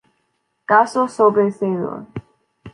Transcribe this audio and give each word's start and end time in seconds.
Caso 0.65 1.07
sobreseído". 1.07 2.07